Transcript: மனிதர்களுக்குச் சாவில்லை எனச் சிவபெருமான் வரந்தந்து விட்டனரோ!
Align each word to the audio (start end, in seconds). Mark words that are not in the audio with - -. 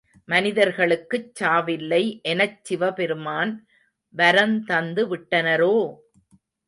மனிதர்களுக்குச் 0.27 1.35
சாவில்லை 1.39 2.01
எனச் 2.21 2.65
சிவபெருமான் 2.65 3.53
வரந்தந்து 4.15 5.03
விட்டனரோ! 5.07 5.75